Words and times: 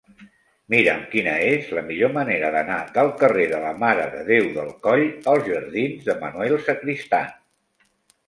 Mira'm 0.73 1.01
quina 1.09 1.33
és 1.49 1.67
la 1.77 1.81
millor 1.89 2.13
manera 2.15 2.47
d'anar 2.55 2.77
del 2.95 3.11
carrer 3.19 3.45
de 3.51 3.59
la 3.65 3.73
Mare 3.83 4.07
de 4.15 4.23
Déu 4.31 4.49
del 4.55 4.71
Coll 4.87 5.05
als 5.35 5.45
jardins 5.51 6.07
de 6.09 6.15
Manuel 6.25 6.57
Sacristán. 6.71 7.29